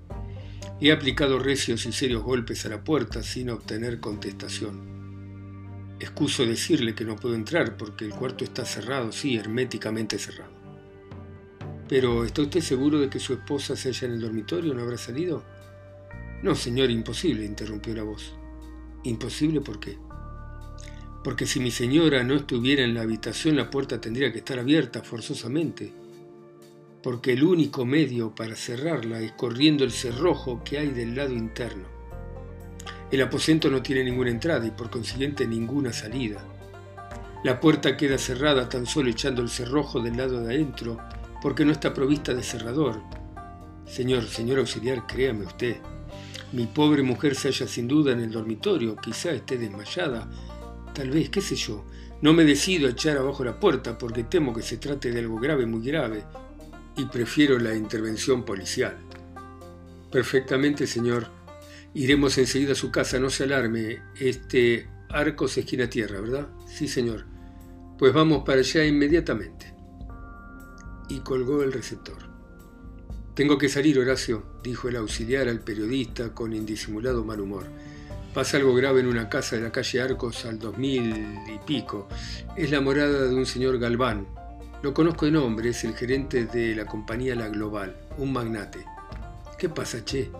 He 0.84 0.90
aplicado 0.90 1.38
recios 1.38 1.86
y 1.86 1.92
serios 1.92 2.24
golpes 2.24 2.66
a 2.66 2.68
la 2.68 2.82
puerta 2.82 3.22
sin 3.22 3.50
obtener 3.50 4.00
contestación. 4.00 5.94
Excuso 6.00 6.44
decirle 6.44 6.96
que 6.96 7.04
no 7.04 7.14
puedo 7.14 7.36
entrar 7.36 7.76
porque 7.76 8.04
el 8.04 8.10
cuarto 8.10 8.42
está 8.42 8.64
cerrado, 8.64 9.12
sí, 9.12 9.36
herméticamente 9.36 10.18
cerrado. 10.18 10.50
Pero 11.88 12.24
¿está 12.24 12.42
usted 12.42 12.60
seguro 12.62 12.98
de 12.98 13.08
que 13.08 13.20
su 13.20 13.32
esposa 13.34 13.76
se 13.76 13.90
halla 13.90 14.08
en 14.08 14.14
el 14.14 14.20
dormitorio? 14.22 14.74
¿No 14.74 14.82
habrá 14.82 14.98
salido? 14.98 15.44
No, 16.42 16.56
señor, 16.56 16.90
imposible, 16.90 17.44
interrumpió 17.44 17.94
la 17.94 18.02
voz. 18.02 18.34
¿Imposible 19.04 19.60
por 19.60 19.78
qué? 19.78 19.96
porque 21.22 21.46
si 21.46 21.60
mi 21.60 21.70
señora 21.70 22.24
no 22.24 22.34
estuviera 22.34 22.82
en 22.82 22.94
la 22.94 23.02
habitación 23.02 23.54
la 23.54 23.70
puerta 23.70 24.00
tendría 24.00 24.32
que 24.32 24.38
estar 24.38 24.58
abierta 24.58 25.02
forzosamente, 25.02 25.92
porque 27.02 27.32
el 27.32 27.42
único 27.42 27.84
medio 27.84 28.34
para 28.34 28.54
cerrarla 28.54 29.20
es 29.20 29.32
corriendo 29.32 29.84
el 29.84 29.92
cerrojo 29.92 30.62
que 30.64 30.78
hay 30.78 30.88
del 30.88 31.16
lado 31.16 31.32
interno. 31.32 31.86
El 33.10 33.22
aposento 33.22 33.70
no 33.70 33.82
tiene 33.82 34.04
ninguna 34.04 34.30
entrada 34.30 34.66
y 34.66 34.70
por 34.70 34.90
consiguiente 34.90 35.46
ninguna 35.46 35.92
salida. 35.92 36.44
La 37.44 37.60
puerta 37.60 37.96
queda 37.96 38.18
cerrada 38.18 38.68
tan 38.68 38.86
solo 38.86 39.10
echando 39.10 39.42
el 39.42 39.48
cerrojo 39.48 40.00
del 40.00 40.16
lado 40.16 40.40
de 40.40 40.54
adentro, 40.54 40.98
porque 41.42 41.64
no 41.64 41.72
está 41.72 41.92
provista 41.92 42.32
de 42.34 42.42
cerrador. 42.42 43.02
Señor, 43.86 44.24
señor 44.24 44.60
auxiliar, 44.60 45.06
créame 45.06 45.44
usted, 45.44 45.76
mi 46.52 46.66
pobre 46.66 47.02
mujer 47.02 47.34
se 47.34 47.48
halla 47.48 47.66
sin 47.66 47.88
duda 47.88 48.12
en 48.12 48.20
el 48.20 48.30
dormitorio, 48.30 48.96
quizá 48.96 49.32
esté 49.32 49.58
desmayada, 49.58 50.28
Tal 50.94 51.10
vez, 51.10 51.30
qué 51.30 51.40
sé 51.40 51.56
yo. 51.56 51.84
No 52.20 52.32
me 52.34 52.44
decido 52.44 52.86
a 52.86 52.90
echar 52.90 53.16
abajo 53.16 53.44
la 53.44 53.58
puerta 53.58 53.96
porque 53.96 54.24
temo 54.24 54.52
que 54.52 54.62
se 54.62 54.76
trate 54.76 55.10
de 55.10 55.20
algo 55.20 55.38
grave, 55.40 55.66
muy 55.66 55.84
grave, 55.84 56.24
y 56.96 57.06
prefiero 57.06 57.58
la 57.58 57.74
intervención 57.74 58.44
policial. 58.44 58.96
Perfectamente, 60.10 60.86
señor. 60.86 61.28
Iremos 61.94 62.38
enseguida 62.38 62.72
a 62.72 62.76
su 62.76 62.90
casa, 62.90 63.18
no 63.18 63.30
se 63.30 63.44
alarme. 63.44 64.02
Este 64.18 64.88
Arcos 65.08 65.58
esquina 65.58 65.88
tierra, 65.88 66.20
¿verdad? 66.20 66.48
Sí, 66.66 66.88
señor. 66.88 67.26
Pues 67.98 68.12
vamos 68.12 68.44
para 68.44 68.60
allá 68.60 68.84
inmediatamente. 68.84 69.74
Y 71.08 71.20
colgó 71.20 71.62
el 71.62 71.72
receptor. 71.72 72.30
Tengo 73.34 73.56
que 73.56 73.68
salir, 73.68 73.98
Horacio, 73.98 74.42
dijo 74.62 74.88
el 74.88 74.96
auxiliar 74.96 75.48
al 75.48 75.60
periodista 75.60 76.34
con 76.34 76.52
indisimulado 76.52 77.24
mal 77.24 77.40
humor. 77.40 77.64
Pasa 78.34 78.56
algo 78.56 78.74
grave 78.74 79.00
en 79.00 79.06
una 79.06 79.28
casa 79.28 79.56
de 79.56 79.62
la 79.62 79.72
calle 79.72 80.00
Arcos 80.00 80.44
al 80.46 80.58
2000 80.58 81.00
y 81.54 81.58
pico. 81.66 82.08
Es 82.56 82.70
la 82.70 82.80
morada 82.80 83.28
de 83.28 83.34
un 83.34 83.46
señor 83.46 83.78
Galván. 83.78 84.26
Lo 84.82 84.92
conozco 84.92 85.26
de 85.26 85.32
nombre, 85.32 85.70
es 85.70 85.84
el 85.84 85.94
gerente 85.94 86.46
de 86.46 86.74
la 86.74 86.86
compañía 86.86 87.34
La 87.36 87.48
Global, 87.48 87.96
un 88.18 88.32
magnate. 88.32 88.84
¿Qué 89.58 89.68
pasa, 89.68 90.04
che? 90.04 90.30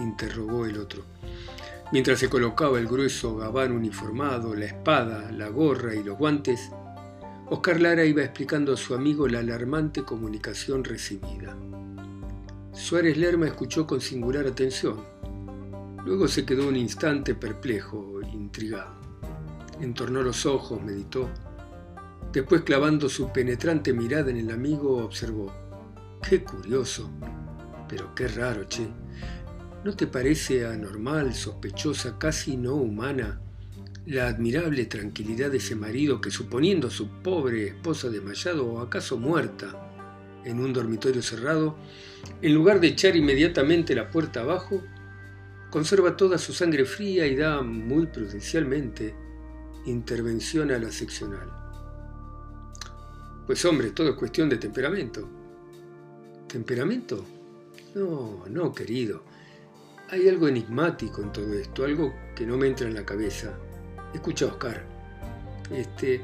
interrogó 0.00 0.66
el 0.66 0.78
otro. 0.78 1.04
Mientras 1.92 2.18
se 2.18 2.28
colocaba 2.28 2.78
el 2.78 2.88
grueso 2.88 3.36
gabán 3.36 3.70
uniformado, 3.72 4.54
la 4.54 4.64
espada, 4.64 5.30
la 5.30 5.48
gorra 5.48 5.94
y 5.94 6.02
los 6.02 6.18
guantes, 6.18 6.70
Oscar 7.48 7.80
Lara 7.80 8.04
iba 8.04 8.22
explicando 8.22 8.72
a 8.72 8.76
su 8.76 8.94
amigo 8.94 9.28
la 9.28 9.38
alarmante 9.38 10.02
comunicación 10.02 10.82
recibida. 10.82 11.56
Suárez 12.72 13.16
Lerma 13.16 13.46
escuchó 13.46 13.86
con 13.86 14.00
singular 14.00 14.46
atención 14.46 15.14
Luego 16.04 16.28
se 16.28 16.44
quedó 16.44 16.68
un 16.68 16.76
instante 16.76 17.34
perplejo, 17.34 18.20
intrigado. 18.30 18.92
Entornó 19.80 20.20
los 20.20 20.44
ojos, 20.44 20.82
meditó. 20.82 21.30
Después, 22.32 22.62
clavando 22.62 23.08
su 23.08 23.32
penetrante 23.32 23.92
mirada 23.92 24.30
en 24.30 24.38
el 24.38 24.50
amigo, 24.50 25.04
observó. 25.04 25.52
Qué 26.28 26.42
curioso, 26.42 27.10
pero 27.88 28.14
qué 28.14 28.28
raro, 28.28 28.64
che. 28.64 28.88
¿No 29.84 29.94
te 29.94 30.06
parece 30.06 30.66
anormal, 30.66 31.34
sospechosa, 31.34 32.18
casi 32.18 32.56
no 32.56 32.74
humana, 32.74 33.40
la 34.06 34.28
admirable 34.28 34.86
tranquilidad 34.86 35.50
de 35.50 35.58
ese 35.58 35.76
marido 35.76 36.20
que, 36.20 36.30
suponiendo 36.30 36.88
a 36.88 36.90
su 36.90 37.08
pobre 37.22 37.68
esposa 37.68 38.08
desmayado 38.08 38.66
o 38.66 38.80
acaso 38.80 39.18
muerta 39.18 40.42
en 40.44 40.60
un 40.60 40.72
dormitorio 40.72 41.22
cerrado, 41.22 41.76
en 42.42 42.54
lugar 42.54 42.80
de 42.80 42.88
echar 42.88 43.16
inmediatamente 43.16 43.94
la 43.94 44.10
puerta 44.10 44.40
abajo, 44.40 44.82
conserva 45.70 46.16
toda 46.16 46.38
su 46.38 46.52
sangre 46.52 46.84
fría 46.84 47.26
y 47.26 47.36
da 47.36 47.62
muy 47.62 48.06
prudencialmente 48.06 49.14
intervención 49.86 50.70
a 50.70 50.78
la 50.78 50.90
seccional. 50.90 51.63
Pues 53.46 53.62
hombre, 53.66 53.90
todo 53.90 54.10
es 54.10 54.16
cuestión 54.16 54.48
de 54.48 54.56
temperamento. 54.56 55.28
¿Temperamento? 56.48 57.24
No, 57.94 58.44
no, 58.48 58.72
querido. 58.72 59.22
Hay 60.10 60.28
algo 60.28 60.48
enigmático 60.48 61.22
en 61.22 61.32
todo 61.32 61.52
esto, 61.54 61.84
algo 61.84 62.14
que 62.34 62.46
no 62.46 62.56
me 62.56 62.68
entra 62.68 62.86
en 62.86 62.94
la 62.94 63.04
cabeza. 63.04 63.52
Escucha, 64.14 64.46
Oscar. 64.46 64.82
Este, 65.70 66.20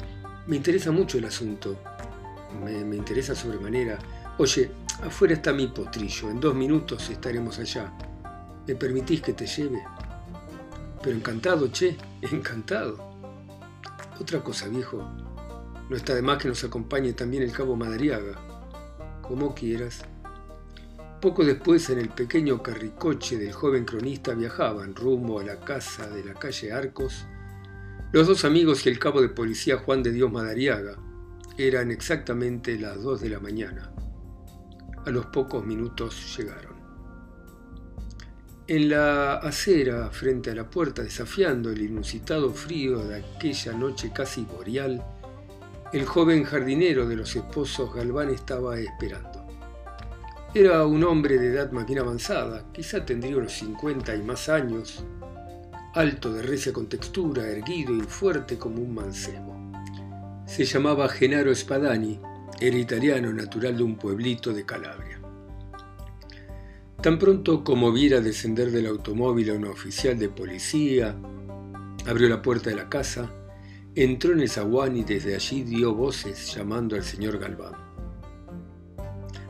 me 0.47 0.57
interesa 0.57 0.93
mucho 0.93 1.19
el 1.19 1.27
asunto. 1.27 1.77
Me, 2.65 2.85
me 2.85 2.97
interesa 2.97 3.35
sobremanera. 3.35 3.99
Oye, 4.39 4.71
afuera 5.03 5.35
está 5.35 5.53
mi 5.53 5.67
potrillo. 5.67 6.31
En 6.31 6.41
dos 6.41 6.55
minutos 6.55 7.11
estaremos 7.11 7.59
allá. 7.59 7.93
¿Me 8.67 8.75
permitís 8.75 9.21
que 9.21 9.35
te 9.35 9.47
lleve? 9.47 9.83
Pero 11.03 11.17
encantado, 11.17 11.69
che, 11.69 11.97
encantado. 12.23 12.99
Otra 14.19 14.41
cosa, 14.43 14.69
viejo. 14.69 15.30
No 15.91 15.97
está 15.97 16.15
de 16.15 16.23
más 16.23 16.39
que 16.39 16.49
nos 16.49 16.65
acompañe 16.65 17.13
también 17.13 17.43
el 17.43 17.53
cabo 17.53 17.77
Madariaga. 17.77 18.39
Como 19.21 19.55
quieras. 19.55 20.03
Poco 21.21 21.45
después, 21.45 21.91
en 21.91 21.99
el 21.99 22.09
pequeño 22.09 22.63
carricoche 22.63 23.37
del 23.37 23.53
joven 23.53 23.85
cronista 23.85 24.33
viajaban 24.33 24.95
rumbo 24.95 25.41
a 25.41 25.45
la 25.45 25.61
casa 25.61 26.09
de 26.09 26.25
la 26.25 26.33
calle 26.33 26.73
Arcos 26.73 27.27
los 28.13 28.27
dos 28.27 28.45
amigos 28.45 28.85
y 28.85 28.89
el 28.89 28.99
cabo 28.99 29.23
de 29.23 29.29
policía 29.29 29.77
Juan 29.77 30.03
de 30.03 30.11
Dios 30.11 30.33
Madariaga. 30.33 30.97
Eran 31.57 31.93
exactamente 31.93 32.77
las 32.77 33.01
dos 33.01 33.21
de 33.21 33.29
la 33.29 33.39
mañana. 33.39 33.93
A 35.07 35.11
los 35.11 35.27
pocos 35.27 35.65
minutos 35.65 36.37
llegaron. 36.37 36.75
En 38.67 38.89
la 38.89 39.35
acera, 39.35 40.11
frente 40.11 40.51
a 40.51 40.57
la 40.57 40.69
puerta, 40.69 41.05
desafiando 41.05 41.71
el 41.71 41.83
inusitado 41.83 42.53
frío 42.53 42.99
de 42.99 43.19
aquella 43.19 43.75
noche 43.75 44.11
casi 44.13 44.43
boreal, 44.43 45.05
el 45.93 46.07
joven 46.07 46.45
jardinero 46.45 47.09
de 47.09 47.17
los 47.17 47.35
esposos 47.35 47.93
Galván 47.93 48.31
estaba 48.31 48.79
esperando. 48.79 49.45
Era 50.55 50.85
un 50.87 51.03
hombre 51.03 51.37
de 51.39 51.49
edad 51.49 51.73
más 51.73 51.85
bien 51.85 51.99
avanzada, 51.99 52.65
quizá 52.73 53.05
tendría 53.05 53.37
unos 53.37 53.53
50 53.53 54.15
y 54.15 54.23
más 54.23 54.49
años, 54.49 55.05
alto 55.95 56.33
de 56.33 56.43
recia 56.43 56.73
con 56.73 56.89
textura, 56.89 57.49
erguido 57.49 57.95
y 57.97 58.03
fuerte 58.03 58.57
como 58.57 58.81
un 58.81 58.95
mancebo. 58.95 59.57
Se 60.47 60.65
llamaba 60.65 61.09
Genaro 61.09 61.53
Spadani, 61.53 62.21
era 62.61 62.77
italiano 62.77 63.33
natural 63.33 63.77
de 63.77 63.83
un 63.83 63.97
pueblito 63.97 64.53
de 64.53 64.65
Calabria. 64.65 65.21
Tan 67.03 67.19
pronto 67.19 67.65
como 67.65 67.91
viera 67.91 68.21
descender 68.21 68.71
del 68.71 68.87
automóvil 68.87 69.51
a 69.51 69.55
un 69.55 69.65
oficial 69.65 70.19
de 70.19 70.29
policía, 70.29 71.17
abrió 72.07 72.29
la 72.29 72.43
puerta 72.43 72.71
de 72.71 72.77
la 72.77 72.89
casa, 72.89 73.33
entró 73.95 74.33
en 74.33 74.41
el 74.41 74.49
zaguán 74.49 74.97
y 74.97 75.05
desde 75.05 75.35
allí 75.35 75.63
dio 75.63 75.95
voces 75.95 76.55
llamando 76.55 76.97
al 76.97 77.03
señor 77.03 77.39
Galván. 77.39 77.75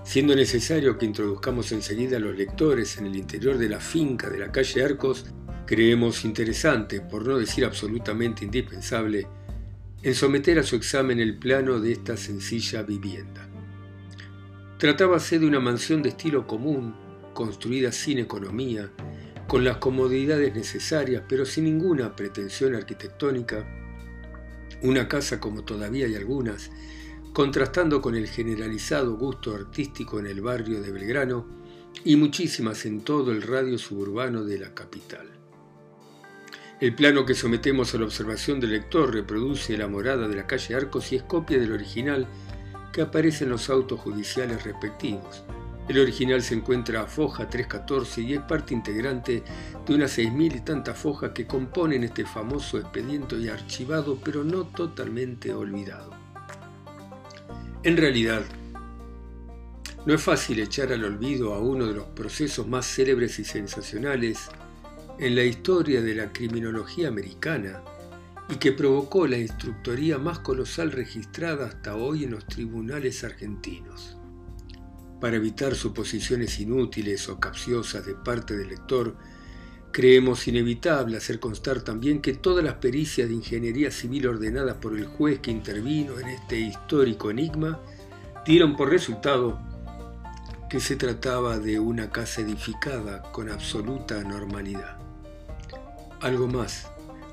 Siendo 0.02 0.34
necesario 0.34 0.98
que 0.98 1.06
introduzcamos 1.06 1.70
enseguida 1.72 2.16
a 2.16 2.20
los 2.20 2.36
lectores 2.36 2.98
en 2.98 3.06
el 3.06 3.16
interior 3.16 3.58
de 3.58 3.68
la 3.68 3.80
finca 3.80 4.28
de 4.28 4.38
la 4.38 4.50
calle 4.50 4.82
Arcos, 4.82 5.26
creemos 5.66 6.24
interesante, 6.24 7.00
por 7.00 7.26
no 7.26 7.38
decir 7.38 7.64
absolutamente 7.64 8.44
indispensable, 8.44 9.26
en 10.02 10.14
someter 10.14 10.58
a 10.58 10.62
su 10.62 10.76
examen 10.76 11.20
el 11.20 11.38
plano 11.38 11.78
de 11.78 11.92
esta 11.92 12.16
sencilla 12.16 12.82
vivienda. 12.82 13.46
Tratábase 14.78 15.38
de 15.38 15.46
una 15.46 15.60
mansión 15.60 16.02
de 16.02 16.08
estilo 16.08 16.46
común, 16.46 16.94
construida 17.34 17.92
sin 17.92 18.18
economía, 18.18 18.90
con 19.46 19.62
las 19.62 19.76
comodidades 19.76 20.54
necesarias, 20.54 21.22
pero 21.28 21.44
sin 21.44 21.64
ninguna 21.64 22.16
pretensión 22.16 22.74
arquitectónica, 22.74 23.79
una 24.82 25.08
casa 25.08 25.40
como 25.40 25.62
todavía 25.64 26.06
hay 26.06 26.14
algunas, 26.14 26.70
contrastando 27.32 28.00
con 28.00 28.16
el 28.16 28.28
generalizado 28.28 29.16
gusto 29.16 29.54
artístico 29.54 30.18
en 30.18 30.26
el 30.26 30.40
barrio 30.40 30.80
de 30.80 30.90
Belgrano 30.90 31.46
y 32.04 32.16
muchísimas 32.16 32.86
en 32.86 33.02
todo 33.02 33.32
el 33.32 33.42
radio 33.42 33.78
suburbano 33.78 34.44
de 34.44 34.58
la 34.58 34.74
capital. 34.74 35.28
El 36.80 36.94
plano 36.94 37.26
que 37.26 37.34
sometemos 37.34 37.94
a 37.94 37.98
la 37.98 38.06
observación 38.06 38.58
del 38.58 38.70
lector 38.70 39.12
reproduce 39.12 39.76
la 39.76 39.86
morada 39.86 40.28
de 40.28 40.36
la 40.36 40.46
calle 40.46 40.74
Arcos 40.74 41.12
y 41.12 41.16
es 41.16 41.22
copia 41.22 41.58
del 41.58 41.72
original 41.72 42.26
que 42.92 43.02
aparece 43.02 43.44
en 43.44 43.50
los 43.50 43.68
autos 43.68 44.00
judiciales 44.00 44.64
respectivos. 44.64 45.44
El 45.90 45.98
original 45.98 46.40
se 46.40 46.54
encuentra 46.54 47.00
a 47.00 47.06
foja 47.06 47.48
314 47.48 48.20
y 48.20 48.34
es 48.34 48.40
parte 48.42 48.74
integrante 48.74 49.42
de 49.84 49.92
unas 49.92 50.12
seis 50.12 50.32
mil 50.32 50.54
y 50.54 50.60
tantas 50.60 50.96
fojas 50.96 51.32
que 51.32 51.48
componen 51.48 52.04
este 52.04 52.24
famoso 52.24 52.78
expediente 52.78 53.36
y 53.36 53.48
archivado 53.48 54.16
pero 54.22 54.44
no 54.44 54.66
totalmente 54.66 55.52
olvidado. 55.52 56.12
En 57.82 57.96
realidad, 57.96 58.44
no 60.06 60.14
es 60.14 60.22
fácil 60.22 60.60
echar 60.60 60.92
al 60.92 61.02
olvido 61.02 61.54
a 61.54 61.58
uno 61.58 61.86
de 61.86 61.94
los 61.94 62.06
procesos 62.06 62.68
más 62.68 62.86
célebres 62.86 63.40
y 63.40 63.44
sensacionales 63.44 64.48
en 65.18 65.34
la 65.34 65.42
historia 65.42 66.02
de 66.02 66.14
la 66.14 66.32
criminología 66.32 67.08
americana 67.08 67.82
y 68.48 68.58
que 68.58 68.70
provocó 68.70 69.26
la 69.26 69.38
instructoría 69.38 70.18
más 70.18 70.38
colosal 70.38 70.92
registrada 70.92 71.66
hasta 71.66 71.96
hoy 71.96 72.22
en 72.22 72.30
los 72.30 72.46
tribunales 72.46 73.24
argentinos. 73.24 74.19
Para 75.20 75.36
evitar 75.36 75.74
suposiciones 75.74 76.58
inútiles 76.60 77.28
o 77.28 77.38
capciosas 77.38 78.06
de 78.06 78.14
parte 78.14 78.56
del 78.56 78.68
lector, 78.68 79.14
creemos 79.92 80.48
inevitable 80.48 81.18
hacer 81.18 81.40
constar 81.40 81.82
también 81.82 82.22
que 82.22 82.32
todas 82.32 82.64
las 82.64 82.74
pericias 82.74 83.28
de 83.28 83.34
ingeniería 83.34 83.90
civil 83.90 84.28
ordenadas 84.28 84.76
por 84.76 84.96
el 84.96 85.06
juez 85.06 85.40
que 85.40 85.50
intervino 85.50 86.18
en 86.18 86.28
este 86.28 86.58
histórico 86.58 87.30
enigma 87.30 87.80
dieron 88.46 88.76
por 88.76 88.88
resultado 88.88 89.60
que 90.70 90.80
se 90.80 90.96
trataba 90.96 91.58
de 91.58 91.78
una 91.80 92.10
casa 92.10 92.40
edificada 92.40 93.22
con 93.32 93.50
absoluta 93.50 94.22
normalidad. 94.22 94.98
Algo 96.20 96.46
más. 96.46 96.86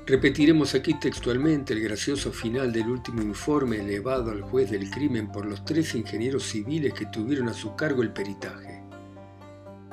Repetiremos 0.08 0.74
aquí 0.74 0.94
textualmente 0.94 1.74
el 1.74 1.82
gracioso 1.82 2.32
final 2.32 2.72
del 2.72 2.88
último 2.88 3.20
informe 3.20 3.76
elevado 3.76 4.30
al 4.30 4.40
juez 4.40 4.70
del 4.70 4.88
crimen 4.88 5.30
por 5.30 5.44
los 5.44 5.66
tres 5.66 5.94
ingenieros 5.94 6.44
civiles 6.44 6.94
que 6.94 7.04
tuvieron 7.04 7.50
a 7.50 7.52
su 7.52 7.76
cargo 7.76 8.00
el 8.00 8.14
peritaje. 8.14 8.82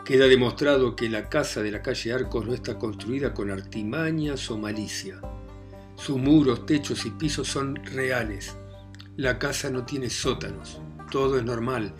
Queda 0.05 0.27
demostrado 0.27 0.95
que 0.95 1.09
la 1.09 1.27
casa 1.27 1.61
de 1.61 1.71
la 1.71 1.81
calle 1.81 2.13
Arcos 2.13 2.45
no 2.45 2.53
está 2.53 2.79
construida 2.79 3.33
con 3.33 3.51
artimañas 3.51 4.49
o 4.49 4.57
malicia. 4.57 5.19
Sus 5.95 6.17
muros, 6.17 6.65
techos 6.65 7.05
y 7.05 7.09
pisos 7.09 7.49
son 7.49 7.75
reales. 7.75 8.55
La 9.17 9.37
casa 9.37 9.69
no 9.69 9.83
tiene 9.83 10.09
sótanos. 10.09 10.79
Todo 11.11 11.37
es 11.37 11.43
normal. 11.43 11.93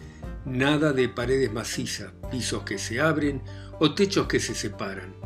Nada 0.45 0.93
de 0.93 1.09
paredes 1.09 1.51
macizas, 1.51 2.13
pisos 2.31 2.63
que 2.63 2.77
se 2.77 3.01
abren 3.01 3.41
o 3.77 3.93
techos 3.93 4.25
que 4.27 4.39
se 4.39 4.55
separan. 4.55 5.24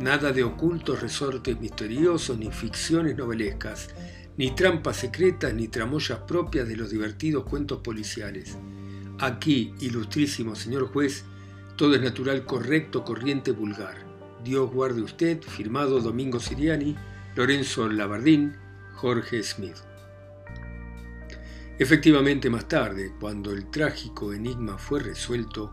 Nada 0.00 0.30
de 0.30 0.44
ocultos 0.44 1.00
resortes 1.00 1.60
misteriosos, 1.60 2.38
ni 2.38 2.52
ficciones 2.52 3.16
novelescas, 3.16 3.88
ni 4.36 4.54
trampas 4.54 4.98
secretas, 4.98 5.52
ni 5.52 5.66
tramoyas 5.66 6.20
propias 6.20 6.68
de 6.68 6.76
los 6.76 6.90
divertidos 6.90 7.44
cuentos 7.44 7.80
policiales. 7.80 8.56
Aquí, 9.18 9.74
ilustrísimo 9.80 10.54
señor 10.54 10.92
juez, 10.92 11.24
todo 11.76 11.96
es 11.96 12.00
natural, 12.00 12.44
correcto, 12.44 13.04
corriente, 13.04 13.50
vulgar. 13.50 13.96
Dios 14.44 14.70
guarde 14.70 15.02
usted, 15.02 15.42
firmado 15.42 16.00
Domingo 16.00 16.38
Siriani, 16.38 16.96
Lorenzo 17.34 17.88
Labardín, 17.88 18.54
Jorge 18.94 19.42
Smith. 19.42 19.76
Efectivamente, 21.80 22.50
más 22.50 22.68
tarde, 22.68 23.12
cuando 23.18 23.52
el 23.52 23.68
trágico 23.70 24.32
enigma 24.32 24.78
fue 24.78 25.00
resuelto, 25.00 25.72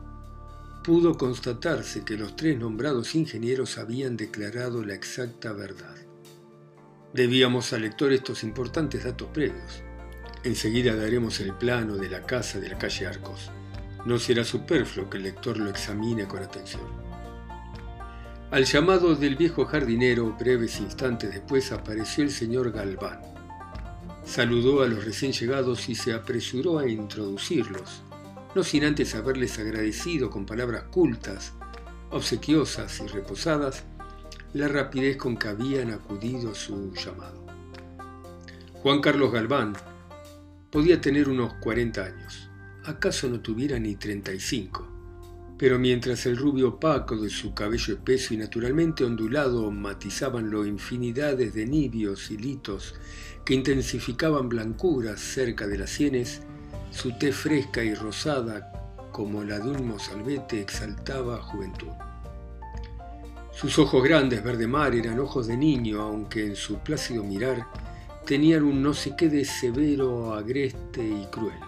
pudo 0.86 1.18
constatarse 1.18 2.06
que 2.06 2.16
los 2.16 2.36
tres 2.36 2.60
nombrados 2.60 3.16
ingenieros 3.16 3.80
habían 3.80 4.16
declarado 4.16 4.86
la 4.86 4.94
exacta 4.94 5.52
verdad. 5.52 5.96
Debíamos 7.12 7.74
al 7.74 7.82
lector 7.82 8.14
estos 8.14 8.44
importantes 8.44 9.04
datos 9.04 9.30
previos. 9.34 9.82
Enseguida 10.44 10.96
daremos 10.96 11.40
el 11.40 11.56
plano 11.56 11.96
de 11.96 12.08
la 12.08 12.22
casa 12.22 12.60
de 12.60 12.70
la 12.70 12.78
calle 12.78 13.08
Arcos. 13.08 13.50
No 14.06 14.20
será 14.20 14.44
superfluo 14.44 15.10
que 15.10 15.18
el 15.18 15.24
lector 15.24 15.58
lo 15.58 15.72
examine 15.72 16.28
con 16.28 16.44
atención. 16.44 16.84
Al 18.52 18.66
llamado 18.66 19.16
del 19.16 19.38
viejo 19.38 19.66
jardinero, 19.66 20.38
breves 20.40 20.80
instantes 20.80 21.32
después 21.32 21.72
apareció 21.72 22.24
el 22.24 22.30
señor 22.30 22.72
Galván. 22.72 23.22
Saludó 24.24 24.84
a 24.84 24.88
los 24.88 25.04
recién 25.04 25.32
llegados 25.32 25.90
y 25.90 25.96
se 25.96 26.14
apresuró 26.14 26.78
a 26.78 26.88
introducirlos, 26.88 28.04
no 28.56 28.64
sin 28.64 28.86
antes 28.86 29.14
haberles 29.16 29.60
agradecido 29.60 30.30
con 30.30 30.46
palabras 30.46 30.84
cultas, 30.84 31.54
obsequiosas 32.10 33.02
y 33.02 33.08
reposadas 33.08 33.84
la 34.54 34.70
rapidez 34.70 35.18
con 35.18 35.36
que 35.36 35.50
habían 35.50 35.92
acudido 35.92 36.52
a 36.52 36.56
su 36.56 36.94
llamado. 36.94 37.46
Juan 38.82 39.02
Carlos 39.02 39.34
Galván 39.34 39.74
podía 40.72 41.02
tener 41.02 41.28
unos 41.28 41.56
40 41.56 42.02
años, 42.02 42.50
acaso 42.86 43.28
no 43.28 43.42
tuviera 43.42 43.78
ni 43.78 43.98
35, 43.98 44.88
pero 45.58 45.78
mientras 45.78 46.26
el 46.26 46.38
rubio 46.38 46.70
opaco 46.70 47.18
de 47.18 47.30
su 47.30 47.54
cabello 47.54 47.96
espeso 47.96 48.34
y 48.34 48.38
naturalmente 48.38 49.04
ondulado 49.04 49.70
matizaban 49.70 50.50
lo 50.50 50.66
infinidades 50.66 51.54
de 51.54 51.66
nibios 51.66 52.32
hilitos 52.32 52.96
que 53.44 53.54
intensificaban 53.54 54.48
blancuras 54.48 55.20
cerca 55.20 55.68
de 55.68 55.78
las 55.78 55.90
sienes, 55.90 56.42
su 56.92 57.18
té 57.18 57.32
fresca 57.32 57.84
y 57.84 57.94
rosada 57.94 58.72
como 59.12 59.44
la 59.44 59.60
de 59.60 59.70
un 59.70 59.88
mozalbete 59.88 60.60
exaltaba 60.60 61.42
juventud. 61.42 61.92
Sus 63.52 63.80
ojos 63.80 64.04
grandes 64.04 64.44
verde 64.44 64.68
mar 64.68 64.94
eran 64.94 65.20
ojos 65.20 65.48
de 65.48 65.56
niño, 65.56 66.02
aunque 66.02 66.46
en 66.46 66.56
su 66.58 66.80
plácido 66.80 67.24
mirar 67.24 67.66
tenían 68.26 68.64
un 68.64 68.84
no 68.84 68.94
sé 68.94 69.16
qué 69.16 69.30
de 69.30 69.46
severo, 69.46 70.34
agreste 70.34 71.02
y 71.02 71.26
cruel. 71.32 71.60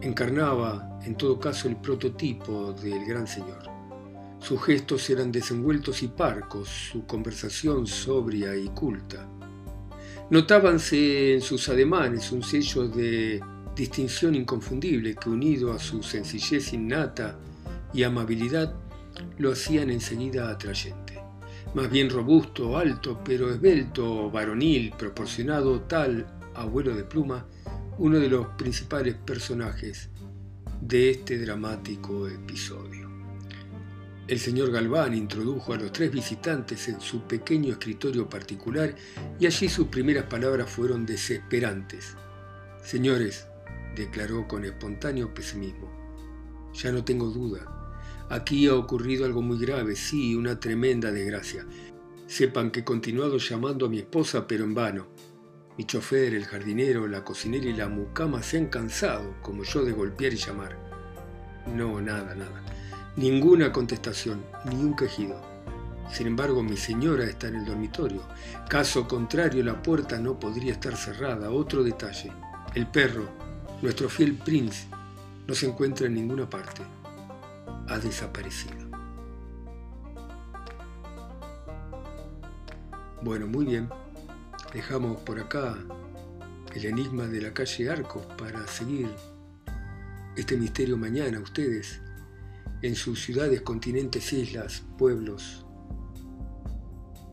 Encarnaba, 0.00 1.00
en 1.04 1.16
todo 1.16 1.38
caso, 1.38 1.68
el 1.68 1.76
prototipo 1.76 2.72
del 2.72 3.04
gran 3.04 3.26
señor. 3.26 3.62
Sus 4.40 4.64
gestos 4.64 5.10
eran 5.10 5.30
desenvueltos 5.30 6.02
y 6.02 6.08
parcos, 6.08 6.68
su 6.68 7.04
conversación 7.04 7.86
sobria 7.86 8.56
y 8.56 8.68
culta. 8.68 9.28
Notábanse 10.30 11.34
en 11.34 11.42
sus 11.42 11.68
ademanes 11.68 12.32
un 12.32 12.42
sello 12.42 12.88
de 12.88 13.40
distinción 13.78 14.34
inconfundible 14.34 15.14
que 15.14 15.30
unido 15.30 15.72
a 15.72 15.78
su 15.78 16.02
sencillez 16.02 16.72
innata 16.72 17.38
y 17.94 18.02
amabilidad 18.02 18.74
lo 19.38 19.52
hacían 19.52 19.88
enseguida 19.90 20.50
atrayente. 20.50 21.20
Más 21.74 21.88
bien 21.88 22.10
robusto, 22.10 22.76
alto, 22.76 23.20
pero 23.24 23.50
esbelto, 23.52 24.30
varonil, 24.32 24.92
proporcionado, 24.98 25.82
tal, 25.82 26.26
abuelo 26.56 26.96
de 26.96 27.04
pluma, 27.04 27.46
uno 27.98 28.18
de 28.18 28.28
los 28.28 28.48
principales 28.48 29.14
personajes 29.14 30.10
de 30.80 31.10
este 31.10 31.38
dramático 31.38 32.26
episodio. 32.26 33.08
El 34.26 34.40
señor 34.40 34.72
Galván 34.72 35.14
introdujo 35.14 35.72
a 35.72 35.76
los 35.76 35.92
tres 35.92 36.10
visitantes 36.10 36.88
en 36.88 37.00
su 37.00 37.22
pequeño 37.22 37.72
escritorio 37.72 38.28
particular 38.28 38.94
y 39.38 39.46
allí 39.46 39.68
sus 39.68 39.86
primeras 39.86 40.24
palabras 40.24 40.68
fueron 40.68 41.06
desesperantes. 41.06 42.16
Señores, 42.82 43.46
declaró 43.98 44.46
con 44.48 44.64
espontáneo 44.64 45.34
pesimismo. 45.34 45.90
Ya 46.72 46.92
no 46.92 47.04
tengo 47.04 47.26
duda. 47.26 47.74
Aquí 48.30 48.66
ha 48.66 48.74
ocurrido 48.74 49.24
algo 49.24 49.42
muy 49.42 49.58
grave, 49.58 49.96
sí, 49.96 50.34
una 50.34 50.60
tremenda 50.60 51.10
desgracia. 51.10 51.66
Sepan 52.26 52.70
que 52.70 52.80
he 52.80 52.84
continuado 52.84 53.38
llamando 53.38 53.86
a 53.86 53.88
mi 53.88 53.98
esposa, 53.98 54.46
pero 54.46 54.64
en 54.64 54.74
vano. 54.74 55.08
Mi 55.76 55.84
chofer, 55.84 56.34
el 56.34 56.44
jardinero, 56.44 57.06
la 57.06 57.24
cocinera 57.24 57.66
y 57.66 57.72
la 57.72 57.88
mucama 57.88 58.42
se 58.42 58.58
han 58.58 58.66
cansado, 58.66 59.34
como 59.42 59.64
yo, 59.64 59.84
de 59.84 59.92
golpear 59.92 60.32
y 60.32 60.36
llamar. 60.36 60.78
No, 61.74 62.00
nada, 62.00 62.34
nada. 62.34 62.62
Ninguna 63.16 63.72
contestación, 63.72 64.44
ni 64.66 64.76
un 64.76 64.94
quejido. 64.94 65.40
Sin 66.12 66.26
embargo, 66.26 66.62
mi 66.62 66.76
señora 66.76 67.24
está 67.24 67.48
en 67.48 67.56
el 67.56 67.64
dormitorio. 67.64 68.22
Caso 68.68 69.08
contrario, 69.08 69.62
la 69.64 69.82
puerta 69.82 70.18
no 70.18 70.38
podría 70.38 70.72
estar 70.72 70.96
cerrada. 70.96 71.50
Otro 71.50 71.82
detalle. 71.82 72.32
El 72.74 72.86
perro, 72.86 73.28
nuestro 73.82 74.08
fiel 74.08 74.34
Prince, 74.34 74.86
no 75.46 75.54
se 75.54 75.66
encuentra 75.66 76.06
en 76.06 76.14
ninguna 76.14 76.48
parte. 76.48 76.82
Ha 77.88 77.98
desaparecido. 77.98 78.76
Bueno, 83.22 83.46
muy 83.46 83.64
bien. 83.64 83.88
Dejamos 84.72 85.20
por 85.20 85.40
acá 85.40 85.76
el 86.74 86.84
enigma 86.84 87.26
de 87.26 87.40
la 87.40 87.54
calle 87.54 87.90
Arcos 87.90 88.26
para 88.36 88.66
seguir 88.66 89.08
este 90.36 90.56
misterio 90.56 90.96
mañana. 90.96 91.40
Ustedes, 91.40 92.00
en 92.82 92.94
sus 92.94 93.22
ciudades, 93.22 93.62
continentes, 93.62 94.32
islas, 94.32 94.84
pueblos, 94.98 95.64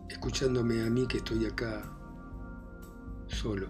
escuchándome 0.09 0.81
a 0.81 0.89
mí 0.89 1.07
que 1.07 1.17
estoy 1.17 1.45
acá 1.45 1.91
solo, 3.27 3.69